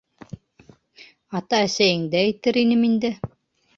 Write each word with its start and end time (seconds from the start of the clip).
Ата-әсәйеңде 1.41 2.23
әйтер 2.25 2.59
инем 2.63 2.89
инде! 2.89 3.13